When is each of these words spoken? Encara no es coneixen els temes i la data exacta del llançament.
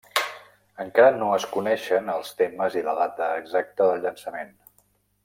Encara 0.85 1.11
no 1.19 1.27
es 1.35 1.45
coneixen 1.57 2.09
els 2.13 2.31
temes 2.41 2.79
i 2.81 2.83
la 2.89 2.97
data 3.01 3.29
exacta 3.43 3.91
del 3.91 4.03
llançament. 4.07 4.55